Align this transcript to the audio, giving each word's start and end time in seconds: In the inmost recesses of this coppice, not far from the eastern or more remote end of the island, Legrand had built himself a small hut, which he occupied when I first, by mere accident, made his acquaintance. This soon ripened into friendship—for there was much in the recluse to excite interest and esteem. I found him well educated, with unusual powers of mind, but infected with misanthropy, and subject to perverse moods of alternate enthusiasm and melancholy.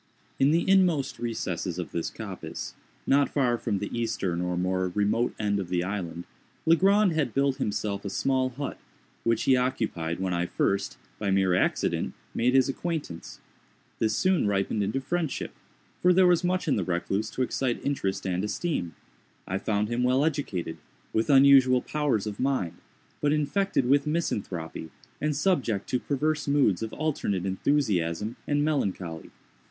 In 0.39 0.49
the 0.49 0.67
inmost 0.67 1.19
recesses 1.19 1.77
of 1.77 1.91
this 1.91 2.09
coppice, 2.09 2.73
not 3.05 3.29
far 3.29 3.55
from 3.59 3.77
the 3.77 3.95
eastern 3.95 4.41
or 4.41 4.57
more 4.57 4.87
remote 4.95 5.35
end 5.37 5.59
of 5.59 5.69
the 5.69 5.83
island, 5.83 6.23
Legrand 6.65 7.11
had 7.11 7.35
built 7.35 7.57
himself 7.57 8.03
a 8.03 8.09
small 8.09 8.49
hut, 8.49 8.79
which 9.23 9.43
he 9.43 9.55
occupied 9.55 10.19
when 10.19 10.33
I 10.33 10.47
first, 10.47 10.97
by 11.19 11.29
mere 11.29 11.53
accident, 11.53 12.15
made 12.33 12.55
his 12.55 12.67
acquaintance. 12.67 13.41
This 13.99 14.15
soon 14.15 14.47
ripened 14.47 14.81
into 14.81 14.99
friendship—for 14.99 16.11
there 16.11 16.25
was 16.25 16.43
much 16.43 16.67
in 16.67 16.77
the 16.77 16.83
recluse 16.83 17.29
to 17.29 17.43
excite 17.43 17.79
interest 17.85 18.25
and 18.25 18.43
esteem. 18.43 18.95
I 19.47 19.59
found 19.59 19.87
him 19.87 20.01
well 20.01 20.25
educated, 20.25 20.77
with 21.13 21.29
unusual 21.29 21.83
powers 21.83 22.25
of 22.25 22.39
mind, 22.39 22.77
but 23.21 23.31
infected 23.31 23.87
with 23.87 24.07
misanthropy, 24.07 24.89
and 25.21 25.35
subject 25.35 25.87
to 25.89 25.99
perverse 25.99 26.47
moods 26.47 26.81
of 26.81 26.91
alternate 26.93 27.45
enthusiasm 27.45 28.35
and 28.47 28.65
melancholy. 28.65 29.29